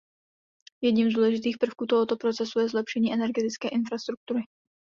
[0.83, 4.41] Jedním z důležitých prvků tohoto procesu je zlepšení energetické infrastruktury.